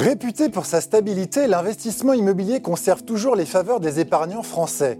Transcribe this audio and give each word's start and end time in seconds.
Réputé 0.00 0.48
pour 0.48 0.64
sa 0.64 0.80
stabilité, 0.80 1.46
l'investissement 1.46 2.14
immobilier 2.14 2.62
conserve 2.62 3.02
toujours 3.02 3.36
les 3.36 3.44
faveurs 3.44 3.80
des 3.80 4.00
épargnants 4.00 4.42
français. 4.42 4.98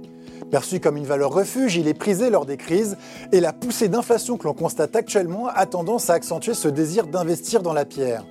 Perçu 0.51 0.79
comme 0.79 0.99
une 0.99 1.07
valeur 1.07 1.33
refuge, 1.33 1.77
il 1.77 1.89
est 1.89 1.95
prisé 1.95 2.29
lors 2.29 2.45
des 2.45 2.59
crises 2.59 2.99
et 3.33 3.41
la 3.41 3.55
poussée 3.55 3.89
d'inflation 3.89 4.37
que 4.37 4.45
l'on 4.45 4.53
constate 4.53 4.95
actuellement 4.95 5.47
a 5.47 5.65
tendance 5.65 6.11
à 6.11 6.13
accentuer 6.13 6.53
ce 6.53 6.69
désir 6.69 7.07
d'investir 7.07 7.63
dans 7.63 7.73
la 7.73 7.87
pierre. 7.87 8.27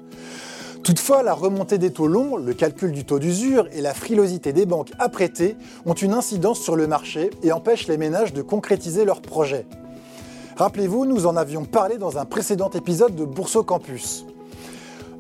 Toutefois, 0.84 1.24
la 1.24 1.34
remontée 1.34 1.80
des 1.80 1.90
taux 1.90 2.06
longs, 2.06 2.38
le 2.38 2.54
calcul 2.54 2.92
du 2.92 3.04
taux 3.04 3.18
d'usure 3.18 3.68
et 3.74 3.82
la 3.82 3.96
frilosité 3.96 4.54
des 4.54 4.68
banques 4.68 4.92
à 5.00 5.10
prêter 5.10 5.58
ont 5.88 5.96
une 5.96 6.14
incidence 6.14 6.60
sur 6.60 6.76
le 6.76 6.86
marché 6.86 7.32
et 7.42 7.52
empêchent 7.52 7.88
les 7.88 7.98
ménages 7.98 8.32
de 8.32 8.44
concrétiser 8.44 9.06
leurs 9.06 9.24
projets. 9.24 9.66
Rappelez-vous, 10.56 11.08
nous 11.08 11.26
en 11.26 11.36
avions 11.36 11.66
parlé 11.66 11.98
dans 11.98 12.20
un 12.20 12.26
précédent 12.26 12.70
épisode 12.70 13.16
de 13.16 13.26
Bourso 13.26 13.64
Campus. 13.64 14.28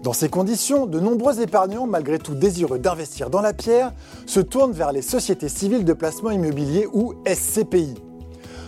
Dans 0.03 0.13
ces 0.13 0.29
conditions, 0.29 0.85
de 0.85 0.99
nombreux 0.99 1.41
épargnants, 1.41 1.85
malgré 1.85 2.19
tout 2.19 2.33
désireux 2.33 2.79
d'investir 2.79 3.29
dans 3.29 3.41
la 3.41 3.53
pierre, 3.53 3.91
se 4.25 4.39
tournent 4.39 4.71
vers 4.71 4.93
les 4.93 5.01
sociétés 5.01 5.49
civiles 5.49 5.83
de 5.83 5.91
placement 5.91 6.31
immobilier 6.31 6.87
ou 6.93 7.15
SCPI. 7.27 7.95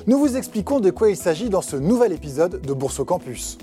Nous 0.07 0.19
vous 0.19 0.35
expliquons 0.35 0.81
de 0.81 0.89
quoi 0.89 1.09
il 1.09 1.15
s'agit 1.15 1.49
dans 1.49 1.61
ce 1.61 1.77
nouvel 1.77 2.11
épisode 2.11 2.61
de 2.61 2.73
Bourse 2.73 3.01
Campus. 3.05 3.57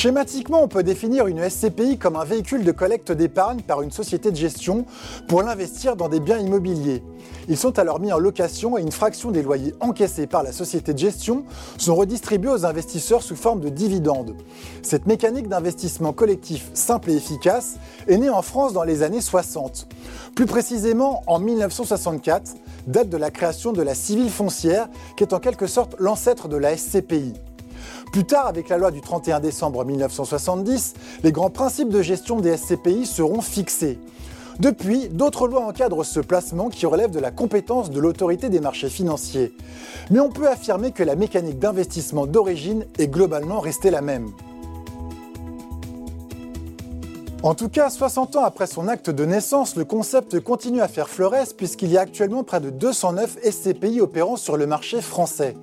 Schématiquement, 0.00 0.62
on 0.62 0.68
peut 0.68 0.84
définir 0.84 1.26
une 1.26 1.50
SCPI 1.50 1.98
comme 1.98 2.14
un 2.14 2.22
véhicule 2.22 2.62
de 2.62 2.70
collecte 2.70 3.10
d'épargne 3.10 3.62
par 3.62 3.82
une 3.82 3.90
société 3.90 4.30
de 4.30 4.36
gestion 4.36 4.84
pour 5.26 5.42
l'investir 5.42 5.96
dans 5.96 6.08
des 6.08 6.20
biens 6.20 6.38
immobiliers. 6.38 7.02
Ils 7.48 7.56
sont 7.56 7.80
alors 7.80 7.98
mis 7.98 8.12
en 8.12 8.20
location 8.20 8.78
et 8.78 8.80
une 8.80 8.92
fraction 8.92 9.32
des 9.32 9.42
loyers 9.42 9.74
encaissés 9.80 10.28
par 10.28 10.44
la 10.44 10.52
société 10.52 10.94
de 10.94 10.98
gestion 10.98 11.42
sont 11.78 11.96
redistribués 11.96 12.52
aux 12.52 12.64
investisseurs 12.64 13.24
sous 13.24 13.34
forme 13.34 13.58
de 13.58 13.70
dividendes. 13.70 14.36
Cette 14.82 15.08
mécanique 15.08 15.48
d'investissement 15.48 16.12
collectif 16.12 16.70
simple 16.74 17.10
et 17.10 17.16
efficace 17.16 17.74
est 18.06 18.18
née 18.18 18.30
en 18.30 18.42
France 18.42 18.72
dans 18.72 18.84
les 18.84 19.02
années 19.02 19.20
60. 19.20 19.88
Plus 20.36 20.46
précisément 20.46 21.24
en 21.26 21.40
1964, 21.40 22.52
date 22.86 23.08
de 23.08 23.16
la 23.16 23.32
création 23.32 23.72
de 23.72 23.82
la 23.82 23.96
civile 23.96 24.30
foncière 24.30 24.88
qui 25.16 25.24
est 25.24 25.34
en 25.34 25.40
quelque 25.40 25.66
sorte 25.66 25.96
l'ancêtre 25.98 26.46
de 26.46 26.56
la 26.56 26.76
SCPI. 26.76 27.34
Plus 28.12 28.24
tard, 28.24 28.46
avec 28.46 28.68
la 28.68 28.78
loi 28.78 28.90
du 28.90 29.00
31 29.00 29.40
décembre 29.40 29.84
1970, 29.84 30.94
les 31.22 31.32
grands 31.32 31.50
principes 31.50 31.90
de 31.90 32.02
gestion 32.02 32.40
des 32.40 32.56
SCPI 32.56 33.06
seront 33.06 33.40
fixés. 33.40 33.98
Depuis, 34.58 35.08
d'autres 35.08 35.46
lois 35.46 35.64
encadrent 35.66 36.04
ce 36.04 36.18
placement 36.18 36.68
qui 36.68 36.84
relève 36.84 37.10
de 37.10 37.20
la 37.20 37.30
compétence 37.30 37.90
de 37.90 38.00
l'autorité 38.00 38.48
des 38.48 38.58
marchés 38.58 38.88
financiers. 38.88 39.52
Mais 40.10 40.18
on 40.18 40.30
peut 40.30 40.48
affirmer 40.48 40.90
que 40.90 41.04
la 41.04 41.14
mécanique 41.14 41.60
d'investissement 41.60 42.26
d'origine 42.26 42.84
est 42.98 43.06
globalement 43.06 43.60
restée 43.60 43.90
la 43.90 44.00
même. 44.00 44.32
En 47.44 47.54
tout 47.54 47.68
cas, 47.68 47.88
60 47.88 48.34
ans 48.34 48.44
après 48.44 48.66
son 48.66 48.88
acte 48.88 49.10
de 49.10 49.24
naissance, 49.24 49.76
le 49.76 49.84
concept 49.84 50.40
continue 50.40 50.80
à 50.80 50.88
faire 50.88 51.08
fleuresse 51.08 51.52
puisqu'il 51.52 51.88
y 51.88 51.96
a 51.96 52.00
actuellement 52.00 52.42
près 52.42 52.58
de 52.58 52.70
209 52.70 53.38
SCPI 53.48 54.00
opérant 54.00 54.36
sur 54.36 54.56
le 54.56 54.66
marché 54.66 55.00
français. 55.00 55.54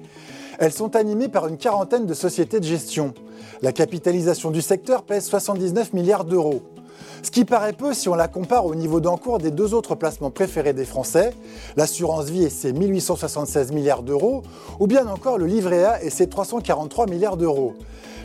Elles 0.60 0.72
sont 0.72 0.96
animées 0.96 1.28
par 1.28 1.48
une 1.48 1.58
quarantaine 1.58 2.06
de 2.06 2.14
sociétés 2.14 2.60
de 2.60 2.66
gestion. 2.66 3.14
La 3.62 3.72
capitalisation 3.72 4.52
du 4.52 4.62
secteur 4.62 5.04
pèse 5.04 5.26
79 5.26 5.94
milliards 5.94 6.26
d'euros. 6.26 6.62
Ce 7.24 7.32
qui 7.32 7.46
paraît 7.46 7.74
peu 7.74 7.94
si 7.94 8.10
on 8.10 8.16
la 8.16 8.28
compare 8.28 8.66
au 8.66 8.76
niveau 8.76 9.00
d'encours 9.00 9.40
des 9.40 9.52
deux 9.52 9.74
autres 9.74 9.96
placements 9.96 10.32
préférés 10.32 10.74
des 10.74 10.86
Français, 10.86 11.34
l'assurance 11.76 12.26
vie 12.26 12.44
et 12.44 12.50
ses 12.50 12.74
1876 12.74 13.72
milliards 13.72 14.04
d'euros, 14.04 14.44
ou 14.80 14.88
bien 14.88 15.08
encore 15.08 15.38
le 15.38 15.46
livret 15.46 15.84
A 15.84 16.04
et 16.04 16.10
ses 16.10 16.28
343 16.28 17.08
milliards 17.08 17.38
d'euros. 17.38 17.74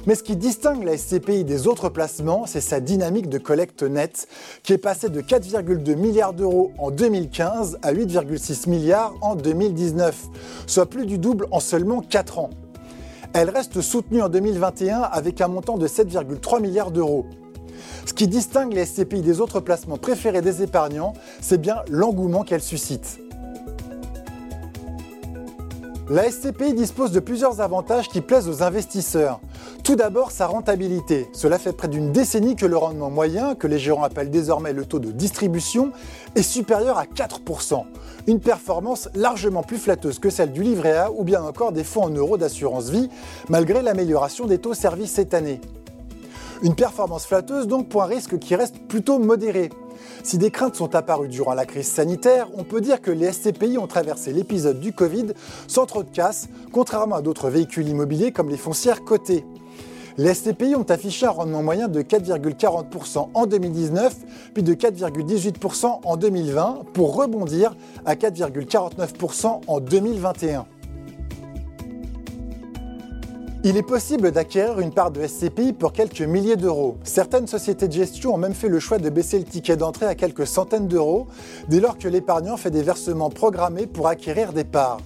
Mais 0.07 0.15
ce 0.15 0.23
qui 0.23 0.37
distingue 0.37 0.85
la 0.85 0.97
SCPI 0.97 1.45
des 1.45 1.67
autres 1.67 1.91
placements, 1.91 2.47
c'est 2.47 2.63
sa 2.63 2.81
dynamique 2.81 3.29
de 3.29 3.37
collecte 3.37 3.83
nette, 3.83 4.29
qui 4.63 4.73
est 4.73 4.79
passée 4.79 5.11
de 5.11 5.21
4,2 5.21 5.95
milliards 5.95 6.33
d'euros 6.33 6.73
en 6.79 6.91
2015 6.91 7.79
à 7.83 7.93
8,6 7.93 8.71
milliards 8.71 9.13
en 9.21 9.35
2019, 9.35 10.29
soit 10.67 10.87
plus 10.87 11.05
du 11.05 11.19
double 11.19 11.47
en 11.51 11.61
seulement 11.61 12.01
4 12.01 12.39
ans. 12.39 12.51
Elle 13.33 13.51
reste 13.51 13.81
soutenue 13.81 14.23
en 14.23 14.29
2021 14.29 15.03
avec 15.03 15.41
un 15.41 15.49
montant 15.49 15.77
de 15.77 15.87
7,3 15.87 16.61
milliards 16.61 16.91
d'euros. 16.91 17.27
Ce 18.07 18.13
qui 18.13 18.29
distingue 18.29 18.73
les 18.73 18.85
SCPI 18.85 19.23
des 19.23 19.41
autres 19.41 19.61
placements 19.61 19.99
préférés 19.99 20.43
des 20.43 20.63
épargnants, 20.63 21.13
c'est 21.41 21.61
bien 21.61 21.83
l'engouement 21.89 22.43
qu'elle 22.43 22.63
suscite. 22.63 23.21
La 26.11 26.29
SCPI 26.29 26.75
dispose 26.75 27.13
de 27.13 27.21
plusieurs 27.21 27.61
avantages 27.61 28.09
qui 28.09 28.21
plaisent 28.21 28.49
aux 28.49 28.65
investisseurs. 28.65 29.41
Tout 29.85 29.95
d'abord, 29.95 30.33
sa 30.33 30.49
rentabilité. 30.49 31.29
Cela 31.33 31.57
fait 31.57 31.73
près 31.73 31.87
d'une 31.87 32.11
décennie 32.11 32.57
que 32.57 32.67
le 32.67 32.77
rendement 32.77 33.11
moyen, 33.11 33.55
que 33.55 33.69
les 33.69 33.79
gérants 33.79 34.03
appellent 34.03 34.29
désormais 34.29 34.73
le 34.73 34.85
taux 34.85 34.99
de 34.99 35.13
distribution, 35.13 35.93
est 36.35 36.43
supérieur 36.43 36.99
à 36.99 37.05
4%. 37.05 37.85
Une 38.27 38.41
performance 38.41 39.09
largement 39.15 39.63
plus 39.63 39.79
flatteuse 39.79 40.19
que 40.19 40.31
celle 40.31 40.51
du 40.51 40.65
livret 40.65 40.97
A 40.97 41.13
ou 41.13 41.23
bien 41.23 41.45
encore 41.45 41.71
des 41.71 41.85
fonds 41.85 42.03
en 42.03 42.11
euros 42.11 42.37
d'assurance 42.37 42.91
vie, 42.91 43.09
malgré 43.49 43.81
l'amélioration 43.81 44.47
des 44.47 44.59
taux 44.59 44.75
servis 44.75 45.07
cette 45.07 45.33
année. 45.33 45.61
Une 46.63 46.75
performance 46.75 47.25
flatteuse 47.25 47.67
donc 47.67 47.89
pour 47.89 48.03
un 48.03 48.07
risque 48.07 48.39
qui 48.39 48.55
reste 48.55 48.77
plutôt 48.87 49.19
modéré. 49.19 49.71
Si 50.23 50.37
des 50.37 50.51
craintes 50.51 50.77
sont 50.77 50.95
apparues 50.95 51.29
durant 51.29 51.55
la 51.55 51.65
crise 51.65 51.89
sanitaire, 51.89 52.49
on 52.55 52.65
peut 52.65 52.83
dire 52.83 53.01
que 53.01 53.11
les 53.11 53.33
SCPI 53.33 53.79
ont 53.79 53.87
traversé 53.87 54.33
l'épisode 54.33 54.79
du 54.79 54.93
Covid 54.93 55.29
sans 55.69 55.87
trop 55.87 56.03
de 56.03 56.11
casse, 56.11 56.49
contrairement 56.71 57.17
à 57.17 57.23
d'autres 57.23 57.49
véhicules 57.49 57.89
immobiliers 57.89 58.31
comme 58.31 58.51
les 58.51 58.59
foncières 58.59 59.05
cotées. 59.05 59.47
Les 60.19 60.35
SCPI 60.35 60.75
ont 60.75 60.83
affiché 60.83 61.25
un 61.25 61.31
rendement 61.31 61.63
moyen 61.63 61.89
de 61.89 62.03
4,40% 62.03 63.29
en 63.33 63.47
2019, 63.47 64.17
puis 64.53 64.63
de 64.63 64.75
4,18% 64.75 66.01
en 66.05 66.17
2020, 66.19 66.83
pour 66.93 67.17
rebondir 67.17 67.75
à 68.05 68.17
4,49% 68.17 69.63
en 69.67 69.81
2021. 69.81 70.67
Il 73.63 73.77
est 73.77 73.83
possible 73.83 74.31
d'acquérir 74.31 74.81
une 74.81 74.91
part 74.91 75.11
de 75.11 75.27
SCPI 75.27 75.75
pour 75.75 75.93
quelques 75.93 76.23
milliers 76.23 76.57
d'euros. 76.57 76.97
Certaines 77.05 77.47
sociétés 77.47 77.89
de 77.89 77.93
gestion 77.93 78.33
ont 78.33 78.39
même 78.39 78.55
fait 78.55 78.71
le 78.71 78.81
choix 78.81 78.97
de 78.97 79.11
baisser 79.11 79.39
le 79.39 79.45
ticket 79.45 79.77
d'entrée 79.77 80.07
à 80.07 80.15
quelques 80.15 80.47
centaines 80.47 80.89
d'euros, 80.89 81.27
dès 81.69 81.79
lors 81.79 81.99
que 81.99 82.09
l'épargnant 82.09 82.57
fait 82.57 82.71
des 82.71 82.83
versements 82.83 83.29
programmés 83.29 83.87
pour 83.87 84.09
acquérir 84.09 84.55
des 84.55 84.65
parts. 84.65 85.03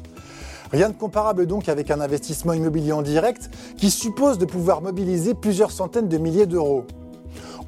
Rien 0.70 0.88
de 0.88 0.94
comparable 0.94 1.46
donc 1.46 1.68
avec 1.68 1.90
un 1.90 2.00
investissement 2.00 2.52
immobilier 2.52 2.92
en 2.92 3.02
direct 3.02 3.50
qui 3.76 3.90
suppose 3.90 4.38
de 4.38 4.44
pouvoir 4.44 4.82
mobiliser 4.82 5.34
plusieurs 5.34 5.72
centaines 5.72 6.08
de 6.08 6.18
milliers 6.18 6.46
d'euros. 6.46 6.84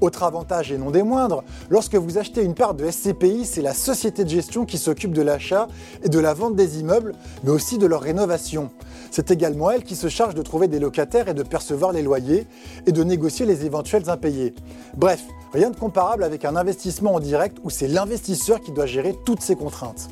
Autre 0.03 0.25
avantage 0.25 0.73
et 0.73 0.79
non 0.79 0.91
des 0.91 1.03
moindres, 1.03 1.43
lorsque 1.71 1.95
vous 1.95 2.19
achetez 2.19 2.43
une 2.43 2.55
part 2.55 2.75
de 2.75 2.91
SCPI, 2.91 3.47
c'est 3.47 3.62
la 3.62 3.73
société 3.73 4.25
de 4.25 4.29
gestion 4.29 4.67
qui 4.67 4.77
s'occupe 4.77 5.12
de 5.12 5.23
l'achat 5.23 5.69
et 6.03 6.11
de 6.11 6.19
la 6.19 6.34
vente 6.34 6.55
des 6.55 6.81
immeubles, 6.81 7.12
mais 7.45 7.51
aussi 7.51 7.79
de 7.79 7.87
leur 7.87 8.03
rénovation. 8.03 8.71
C'est 9.11 9.31
également 9.31 9.71
elle 9.71 9.85
qui 9.85 9.97
se 9.97 10.09
charge 10.09 10.35
de 10.35 10.43
trouver 10.43 10.69
des 10.69 10.79
locataires 10.79 11.29
et 11.29 11.35
de 11.35 11.43
percevoir 11.43 11.93
les 11.93 12.03
loyers 12.03 12.47
et 12.87 12.93
de 12.93 13.03
négocier 13.05 13.47
les 13.47 13.65
éventuels 13.65 14.11
impayés. 14.11 14.55
Bref, 14.97 15.23
rien 15.55 15.71
de 15.71 15.77
comparable 15.77 16.25
avec 16.25 16.45
un 16.45 16.56
investissement 16.56 17.15
en 17.15 17.21
direct 17.21 17.56
où 17.65 17.71
c'est 17.71 17.89
l'investisseur 17.89 18.61
qui 18.61 18.73
doit 18.73 18.87
gérer 18.87 19.17
toutes 19.25 19.41
ces 19.41 19.56
contraintes. 19.56 20.11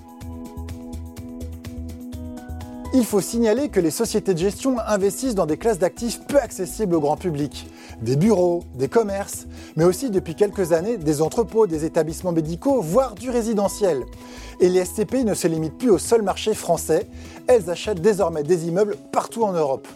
Il 2.96 3.04
faut 3.04 3.20
signaler 3.20 3.70
que 3.70 3.80
les 3.80 3.90
sociétés 3.90 4.34
de 4.34 4.38
gestion 4.38 4.76
investissent 4.86 5.34
dans 5.34 5.46
des 5.46 5.56
classes 5.56 5.80
d'actifs 5.80 6.20
peu 6.28 6.38
accessibles 6.38 6.94
au 6.94 7.00
grand 7.00 7.16
public. 7.16 7.66
Des 8.02 8.16
bureaux, 8.16 8.64
des 8.74 8.88
commerces, 8.88 9.46
mais 9.76 9.84
aussi 9.84 10.10
depuis 10.10 10.34
quelques 10.34 10.72
années 10.72 10.96
des 10.96 11.22
entrepôts, 11.22 11.66
des 11.66 11.84
établissements 11.84 12.32
médicaux, 12.32 12.80
voire 12.80 13.14
du 13.14 13.30
résidentiel. 13.30 14.04
Et 14.60 14.68
les 14.68 14.84
SCPI 14.84 15.24
ne 15.24 15.34
se 15.34 15.48
limitent 15.48 15.78
plus 15.78 15.90
au 15.90 15.98
seul 15.98 16.22
marché 16.22 16.54
français, 16.54 17.06
elles 17.46 17.70
achètent 17.70 18.00
désormais 18.00 18.42
des 18.42 18.66
immeubles 18.66 18.96
partout 19.12 19.44
en 19.44 19.52
Europe. 19.52 19.88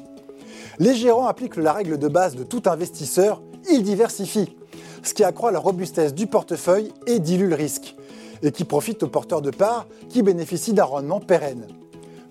Les 0.78 0.94
gérants 0.94 1.26
appliquent 1.26 1.56
la 1.56 1.72
règle 1.72 1.98
de 1.98 2.08
base 2.08 2.36
de 2.36 2.44
tout 2.44 2.62
investisseur, 2.66 3.42
ils 3.70 3.82
diversifient, 3.82 4.56
ce 5.02 5.14
qui 5.14 5.24
accroît 5.24 5.50
la 5.50 5.58
robustesse 5.58 6.14
du 6.14 6.26
portefeuille 6.26 6.92
et 7.06 7.18
dilue 7.18 7.48
le 7.48 7.56
risque, 7.56 7.96
et 8.42 8.52
qui 8.52 8.64
profite 8.64 9.02
aux 9.02 9.08
porteurs 9.08 9.42
de 9.42 9.50
parts 9.50 9.86
qui 10.08 10.22
bénéficient 10.22 10.72
d'un 10.74 10.84
rendement 10.84 11.20
pérenne. 11.20 11.66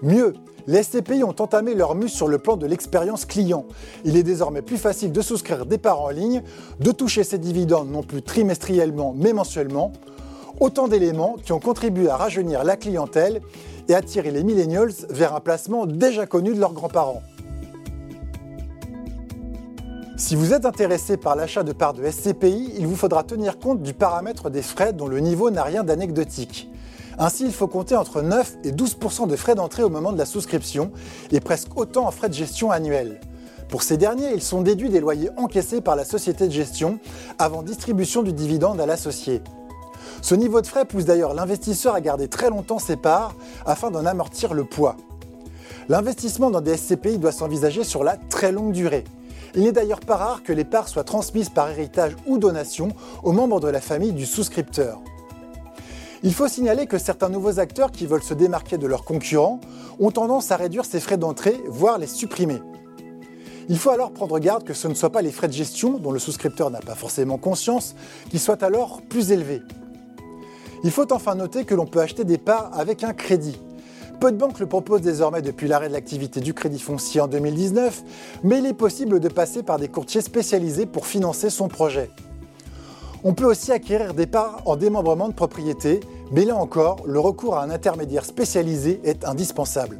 Mieux, 0.02 0.34
les 0.68 0.84
SCPI 0.84 1.24
ont 1.24 1.36
entamé 1.40 1.74
leur 1.74 1.96
mue 1.96 2.10
sur 2.10 2.28
le 2.28 2.38
plan 2.38 2.58
de 2.58 2.66
l'expérience 2.66 3.26
client. 3.26 3.66
Il 4.04 4.18
est 4.18 4.24
désormais 4.24 4.62
plus 4.62 4.78
facile 4.78 5.12
de 5.14 5.22
souscrire 5.22 5.66
des 5.66 5.78
parts 5.78 6.02
en 6.02 6.10
ligne, 6.10 6.44
de 6.80 6.92
toucher 6.92 7.24
ses 7.24 7.38
dividendes 7.38 7.90
non 7.90 8.04
plus 8.04 8.22
trimestriellement 8.22 9.16
mais 9.18 9.34
mensuellement. 9.34 9.94
Autant 10.60 10.88
d'éléments 10.88 11.38
qui 11.44 11.54
ont 11.54 11.60
contribué 11.60 12.10
à 12.10 12.18
rajeunir 12.18 12.64
la 12.64 12.76
clientèle 12.76 13.42
et 13.88 13.96
attirer 13.96 14.32
les 14.32 14.44
millennials 14.44 14.92
vers 15.10 15.36
un 15.36 15.40
placement 15.40 15.86
déjà 15.86 16.26
connu 16.26 16.54
de 16.54 16.60
leurs 16.60 16.74
grands-parents. 16.74 17.22
Si 20.18 20.36
vous 20.36 20.52
êtes 20.52 20.66
intéressé 20.66 21.16
par 21.16 21.36
l'achat 21.36 21.62
de 21.62 21.72
parts 21.74 21.94
de 21.94 22.04
SCPI, 22.10 22.74
il 22.80 22.88
vous 22.88 22.96
faudra 22.96 23.24
tenir 23.24 23.60
compte 23.60 23.84
du 23.84 23.94
paramètre 23.94 24.50
des 24.50 24.64
frais 24.64 24.92
dont 24.92 25.08
le 25.08 25.20
niveau 25.20 25.52
n'a 25.52 25.62
rien 25.62 25.84
d'anecdotique. 25.84 26.68
Ainsi, 27.20 27.46
il 27.46 27.52
faut 27.52 27.68
compter 27.68 27.96
entre 27.96 28.22
9 28.22 28.58
et 28.64 28.72
12% 28.72 29.28
de 29.28 29.36
frais 29.36 29.56
d'entrée 29.56 29.84
au 29.84 29.90
moment 29.90 30.12
de 30.12 30.18
la 30.18 30.26
souscription 30.26 30.92
et 31.32 31.40
presque 31.40 31.76
autant 31.76 32.08
en 32.08 32.12
frais 32.12 32.30
de 32.30 32.34
gestion 32.36 32.70
annuels. 32.70 33.20
Pour 33.70 33.82
ces 33.82 33.98
derniers, 33.98 34.34
ils 34.34 34.42
sont 34.42 34.62
déduits 34.62 34.90
des 34.90 35.00
loyers 35.00 35.30
encaissés 35.36 35.82
par 35.82 35.96
la 35.96 36.06
société 36.06 36.48
de 36.48 36.54
gestion 36.54 37.00
avant 37.40 37.64
distribution 37.64 38.22
du 38.22 38.34
dividende 38.34 38.80
à 38.80 38.86
l'associé. 38.86 39.42
Ce 40.22 40.36
niveau 40.36 40.62
de 40.62 40.68
frais 40.68 40.86
pousse 40.86 41.06
d'ailleurs 41.06 41.34
l'investisseur 41.34 41.96
à 41.96 42.02
garder 42.02 42.28
très 42.28 42.50
longtemps 42.50 42.80
ses 42.80 42.98
parts 42.98 43.36
afin 43.66 43.92
d'en 43.92 44.06
amortir 44.06 44.54
le 44.54 44.64
poids. 44.64 44.96
L'investissement 45.90 46.52
dans 46.52 46.62
des 46.62 46.78
SCPI 46.78 47.18
doit 47.18 47.32
s'envisager 47.32 47.84
sur 47.84 48.04
la 48.04 48.16
très 48.16 48.52
longue 48.52 48.74
durée. 48.74 49.06
Il 49.56 49.64
n'est 49.64 49.72
d'ailleurs 49.72 50.02
pas 50.02 50.18
rare 50.18 50.44
que 50.44 50.54
les 50.54 50.66
parts 50.66 50.88
soient 50.88 51.04
transmises 51.04 51.50
par 51.50 51.70
héritage 51.70 52.16
ou 52.26 52.38
donation 52.38 52.90
aux 53.24 53.32
membres 53.32 53.60
de 53.60 53.70
la 53.70 53.82
famille 53.82 54.14
du 54.14 54.26
souscripteur. 54.26 55.02
Il 56.24 56.34
faut 56.34 56.48
signaler 56.48 56.88
que 56.88 56.98
certains 56.98 57.30
nouveaux 57.30 57.60
acteurs 57.60 57.92
qui 57.92 58.06
veulent 58.08 58.24
se 58.24 58.34
démarquer 58.34 58.78
de 58.78 58.88
leurs 58.88 59.06
concurrents 59.06 59.60
ont 60.00 60.12
tendance 60.12 60.52
à 60.52 60.56
réduire 60.56 60.86
ces 60.86 61.00
frais 61.00 61.18
d'entrée, 61.18 61.62
voire 61.68 62.00
les 62.00 62.08
supprimer. 62.08 62.60
Il 63.70 63.78
faut 63.78 63.90
alors 63.90 64.12
prendre 64.12 64.40
garde 64.40 64.64
que 64.64 64.74
ce 64.74 64.88
ne 64.88 64.94
soient 64.94 65.12
pas 65.12 65.22
les 65.22 65.32
frais 65.32 65.48
de 65.48 65.54
gestion, 65.54 66.00
dont 66.00 66.12
le 66.12 66.20
souscripteur 66.20 66.72
n'a 66.72 66.80
pas 66.80 66.96
forcément 66.96 67.38
conscience, 67.38 67.96
qui 68.30 68.40
soient 68.40 68.64
alors 68.64 69.02
plus 69.02 69.32
élevés. 69.32 69.62
Il 70.84 70.92
faut 70.92 71.12
enfin 71.12 71.36
noter 71.36 71.66
que 71.66 71.76
l'on 71.76 71.86
peut 71.86 72.00
acheter 72.00 72.24
des 72.24 72.38
parts 72.38 72.72
avec 72.74 73.04
un 73.04 73.14
crédit. 73.14 73.60
Peu 74.20 74.32
de 74.32 74.38
banques 74.38 74.60
le 74.60 74.66
proposent 74.66 75.02
désormais 75.02 75.44
depuis 75.44 75.68
l'arrêt 75.68 75.90
de 75.90 75.94
l'activité 75.94 76.40
du 76.40 76.54
crédit 76.54 76.80
foncier 76.80 77.22
en 77.22 77.28
2019, 77.28 78.04
mais 78.44 78.60
il 78.60 78.66
est 78.66 78.74
possible 78.74 79.20
de 79.20 79.30
passer 79.30 79.62
par 79.62 79.78
des 79.78 79.90
courtiers 79.90 80.22
spécialisés 80.22 80.88
pour 80.88 81.06
financer 81.06 81.52
son 81.52 81.68
projet. 81.68 82.10
On 83.30 83.34
peut 83.34 83.44
aussi 83.44 83.74
acquérir 83.74 84.14
des 84.14 84.26
parts 84.26 84.62
en 84.64 84.78
démembrement 84.78 85.28
de 85.28 85.34
propriété, 85.34 86.00
mais 86.32 86.46
là 86.46 86.56
encore, 86.56 87.02
le 87.06 87.20
recours 87.20 87.58
à 87.58 87.64
un 87.64 87.70
intermédiaire 87.70 88.24
spécialisé 88.24 89.02
est 89.04 89.26
indispensable. 89.26 89.98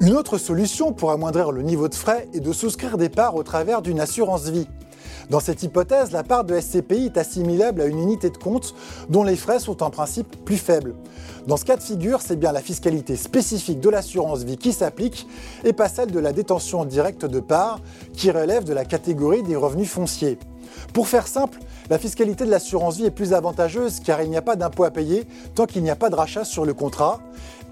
Une 0.00 0.14
autre 0.14 0.38
solution 0.38 0.92
pour 0.92 1.10
amoindrir 1.10 1.50
le 1.50 1.62
niveau 1.62 1.88
de 1.88 1.96
frais 1.96 2.28
est 2.32 2.38
de 2.38 2.52
souscrire 2.52 2.96
des 2.96 3.08
parts 3.08 3.34
au 3.34 3.42
travers 3.42 3.82
d'une 3.82 3.98
assurance 3.98 4.48
vie. 4.48 4.68
Dans 5.28 5.40
cette 5.40 5.62
hypothèse, 5.62 6.12
la 6.12 6.22
part 6.22 6.44
de 6.44 6.58
SCPI 6.58 7.06
est 7.06 7.18
assimilable 7.18 7.82
à 7.82 7.86
une 7.86 7.98
unité 7.98 8.30
de 8.30 8.36
compte 8.36 8.74
dont 9.08 9.22
les 9.22 9.36
frais 9.36 9.60
sont 9.60 9.82
en 9.82 9.90
principe 9.90 10.44
plus 10.44 10.56
faibles. 10.56 10.94
Dans 11.46 11.56
ce 11.56 11.64
cas 11.64 11.76
de 11.76 11.82
figure, 11.82 12.20
c'est 12.22 12.36
bien 12.36 12.52
la 12.52 12.60
fiscalité 12.60 13.16
spécifique 13.16 13.80
de 13.80 13.90
l'assurance 13.90 14.42
vie 14.42 14.56
qui 14.56 14.72
s'applique 14.72 15.26
et 15.64 15.72
pas 15.72 15.88
celle 15.88 16.10
de 16.10 16.18
la 16.18 16.32
détention 16.32 16.84
directe 16.84 17.24
de 17.24 17.40
parts 17.40 17.80
qui 18.12 18.30
relève 18.30 18.64
de 18.64 18.72
la 18.72 18.84
catégorie 18.84 19.42
des 19.42 19.56
revenus 19.56 19.88
fonciers. 19.88 20.38
Pour 20.92 21.08
faire 21.08 21.26
simple, 21.26 21.58
la 21.88 21.98
fiscalité 21.98 22.44
de 22.44 22.50
l'assurance 22.50 22.96
vie 22.96 23.06
est 23.06 23.10
plus 23.10 23.32
avantageuse 23.32 24.00
car 24.00 24.22
il 24.22 24.30
n'y 24.30 24.36
a 24.36 24.42
pas 24.42 24.56
d'impôt 24.56 24.84
à 24.84 24.90
payer 24.90 25.26
tant 25.54 25.66
qu'il 25.66 25.82
n'y 25.82 25.90
a 25.90 25.96
pas 25.96 26.10
de 26.10 26.14
rachat 26.14 26.44
sur 26.44 26.64
le 26.64 26.74
contrat. 26.74 27.20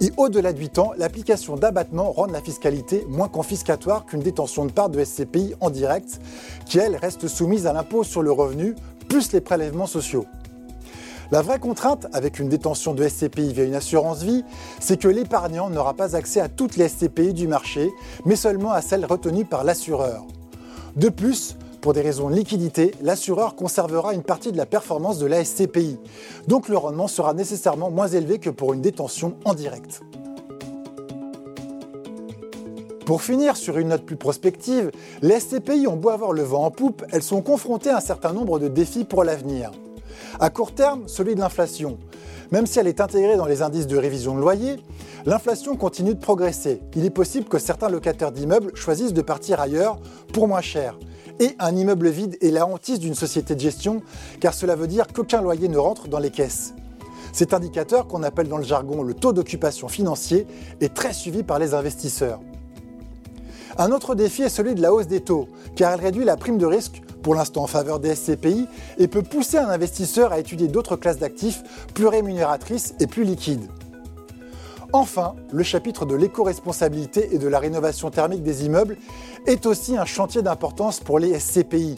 Et 0.00 0.12
au-delà 0.16 0.52
de 0.52 0.60
8 0.60 0.78
ans, 0.78 0.92
l'application 0.96 1.56
d'abattement 1.56 2.12
rend 2.12 2.26
la 2.26 2.40
fiscalité 2.40 3.04
moins 3.08 3.28
confiscatoire 3.28 4.06
qu'une 4.06 4.20
détention 4.20 4.64
de 4.64 4.70
part 4.70 4.90
de 4.90 5.02
SCPI 5.02 5.54
en 5.60 5.70
direct, 5.70 6.20
qui 6.66 6.78
elle 6.78 6.94
reste 6.94 7.26
soumise 7.26 7.66
à 7.66 7.72
l'impôt 7.72 8.04
sur 8.04 8.22
le 8.22 8.30
revenu, 8.30 8.76
plus 9.08 9.32
les 9.32 9.40
prélèvements 9.40 9.86
sociaux. 9.86 10.26
La 11.30 11.42
vraie 11.42 11.58
contrainte 11.58 12.06
avec 12.12 12.38
une 12.38 12.48
détention 12.48 12.94
de 12.94 13.06
SCPI 13.06 13.52
via 13.52 13.64
une 13.64 13.74
assurance 13.74 14.22
vie, 14.22 14.44
c'est 14.80 14.98
que 14.98 15.08
l'épargnant 15.08 15.68
n'aura 15.68 15.94
pas 15.94 16.14
accès 16.14 16.40
à 16.40 16.48
toutes 16.48 16.76
les 16.76 16.88
SCPI 16.88 17.34
du 17.34 17.48
marché, 17.48 17.90
mais 18.24 18.36
seulement 18.36 18.72
à 18.72 18.80
celles 18.80 19.04
retenues 19.04 19.44
par 19.44 19.64
l'assureur. 19.64 20.24
De 20.96 21.08
plus, 21.08 21.56
pour 21.88 21.94
des 21.94 22.02
raisons 22.02 22.28
de 22.28 22.34
liquidité, 22.34 22.92
l'assureur 23.00 23.56
conservera 23.56 24.12
une 24.12 24.22
partie 24.22 24.52
de 24.52 24.58
la 24.58 24.66
performance 24.66 25.18
de 25.18 25.24
la 25.24 25.42
SCPI, 25.42 25.98
donc 26.46 26.68
le 26.68 26.76
rendement 26.76 27.08
sera 27.08 27.32
nécessairement 27.32 27.90
moins 27.90 28.08
élevé 28.08 28.38
que 28.38 28.50
pour 28.50 28.74
une 28.74 28.82
détention 28.82 29.38
en 29.46 29.54
direct. 29.54 30.02
Pour 33.06 33.22
finir 33.22 33.56
sur 33.56 33.78
une 33.78 33.88
note 33.88 34.04
plus 34.04 34.16
prospective, 34.16 34.90
les 35.22 35.40
SCPI 35.40 35.86
ont 35.86 35.96
beau 35.96 36.10
avoir 36.10 36.34
le 36.34 36.42
vent 36.42 36.66
en 36.66 36.70
poupe, 36.70 37.06
elles 37.10 37.22
sont 37.22 37.40
confrontées 37.40 37.88
à 37.88 37.96
un 37.96 38.02
certain 38.02 38.34
nombre 38.34 38.58
de 38.58 38.68
défis 38.68 39.04
pour 39.04 39.24
l'avenir. 39.24 39.70
À 40.40 40.50
court 40.50 40.74
terme, 40.74 41.04
celui 41.06 41.36
de 41.36 41.40
l'inflation. 41.40 41.96
Même 42.50 42.66
si 42.66 42.78
elle 42.78 42.86
est 42.86 43.00
intégrée 43.00 43.38
dans 43.38 43.46
les 43.46 43.62
indices 43.62 43.86
de 43.86 43.96
révision 43.96 44.34
de 44.34 44.40
loyer, 44.40 44.76
l'inflation 45.24 45.74
continue 45.74 46.14
de 46.14 46.20
progresser. 46.20 46.82
Il 46.96 47.06
est 47.06 47.10
possible 47.10 47.48
que 47.48 47.58
certains 47.58 47.88
locataires 47.88 48.32
d'immeubles 48.32 48.76
choisissent 48.76 49.14
de 49.14 49.22
partir 49.22 49.58
ailleurs 49.58 49.98
pour 50.34 50.48
moins 50.48 50.60
cher. 50.60 50.98
Et 51.40 51.54
un 51.60 51.76
immeuble 51.76 52.08
vide 52.08 52.36
est 52.40 52.50
la 52.50 52.66
hantise 52.66 52.98
d'une 52.98 53.14
société 53.14 53.54
de 53.54 53.60
gestion, 53.60 54.02
car 54.40 54.54
cela 54.54 54.74
veut 54.74 54.88
dire 54.88 55.06
qu'aucun 55.06 55.40
loyer 55.40 55.68
ne 55.68 55.78
rentre 55.78 56.08
dans 56.08 56.18
les 56.18 56.30
caisses. 56.30 56.74
Cet 57.32 57.54
indicateur, 57.54 58.08
qu'on 58.08 58.22
appelle 58.22 58.48
dans 58.48 58.58
le 58.58 58.64
jargon 58.64 59.02
le 59.02 59.14
taux 59.14 59.32
d'occupation 59.32 59.88
financier, 59.88 60.46
est 60.80 60.92
très 60.92 61.12
suivi 61.12 61.42
par 61.44 61.58
les 61.58 61.74
investisseurs. 61.74 62.40
Un 63.76 63.92
autre 63.92 64.16
défi 64.16 64.42
est 64.42 64.48
celui 64.48 64.74
de 64.74 64.82
la 64.82 64.92
hausse 64.92 65.06
des 65.06 65.20
taux, 65.20 65.48
car 65.76 65.92
elle 65.92 66.00
réduit 66.00 66.24
la 66.24 66.36
prime 66.36 66.58
de 66.58 66.66
risque, 66.66 67.02
pour 67.22 67.36
l'instant 67.36 67.62
en 67.62 67.66
faveur 67.68 68.00
des 68.00 68.16
SCPI, 68.16 68.66
et 68.98 69.06
peut 69.06 69.22
pousser 69.22 69.58
un 69.58 69.68
investisseur 69.68 70.32
à 70.32 70.40
étudier 70.40 70.66
d'autres 70.66 70.96
classes 70.96 71.18
d'actifs 71.18 71.62
plus 71.94 72.08
rémunératrices 72.08 72.94
et 72.98 73.06
plus 73.06 73.22
liquides. 73.22 73.68
Enfin, 74.94 75.34
le 75.52 75.62
chapitre 75.62 76.06
de 76.06 76.14
l'éco-responsabilité 76.14 77.34
et 77.34 77.38
de 77.38 77.46
la 77.46 77.58
rénovation 77.58 78.10
thermique 78.10 78.42
des 78.42 78.64
immeubles 78.64 78.96
est 79.46 79.66
aussi 79.66 79.98
un 79.98 80.06
chantier 80.06 80.40
d'importance 80.40 81.00
pour 81.00 81.18
les 81.18 81.38
SCPI. 81.38 81.96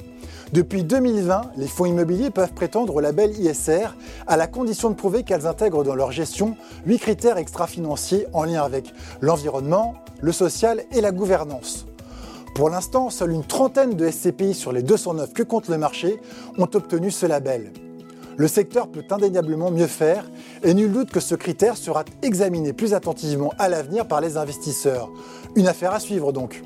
Depuis 0.53 0.83
2020, 0.83 1.53
les 1.57 1.69
fonds 1.69 1.87
immobiliers 1.87 2.31
peuvent 2.31 2.53
prétendre 2.53 2.97
au 2.97 3.01
label 3.01 3.31
ISR 3.39 3.95
à 4.27 4.37
la 4.37 4.49
condition 4.49 4.91
de 4.91 4.97
prouver 4.97 5.23
qu'elles 5.23 5.47
intègrent 5.47 5.85
dans 5.85 5.95
leur 5.95 6.11
gestion 6.11 6.57
8 6.87 6.99
critères 6.99 7.39
extra-financiers 7.39 8.27
en 8.33 8.43
lien 8.43 8.63
avec 8.63 8.93
l'environnement, 9.21 9.95
le 10.21 10.33
social 10.33 10.83
et 10.91 11.01
la 11.01 11.13
gouvernance. 11.13 11.87
Pour 12.57 12.71
l'instant, 12.71 13.09
seule 13.11 13.31
une 13.31 13.45
trentaine 13.45 13.95
de 13.95 14.11
SCPI 14.11 14.55
sur 14.55 14.73
les 14.73 14.83
209 14.83 15.33
que 15.33 15.45
compte 15.45 15.69
le 15.69 15.79
marché 15.79 16.21
ont 16.59 16.69
obtenu 16.75 17.13
ce 17.13 17.27
label. 17.27 17.71
Le 18.37 18.49
secteur 18.49 18.89
peut 18.89 19.05
indéniablement 19.11 19.71
mieux 19.71 19.87
faire 19.87 20.25
et 20.63 20.75
nul 20.75 20.93
doute 20.93 21.11
que 21.11 21.21
ce 21.21 21.35
critère 21.35 21.77
sera 21.77 22.05
examiné 22.23 22.73
plus 22.73 22.95
attentivement 22.95 23.53
à 23.59 23.69
l'avenir 23.69 24.07
par 24.07 24.21
les 24.21 24.37
investisseurs. 24.37 25.11
Une 25.57 25.69
affaire 25.69 25.93
à 25.93 26.01
suivre 26.01 26.33
donc. 26.33 26.63